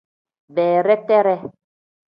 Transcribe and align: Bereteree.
Bereteree. 0.55 1.37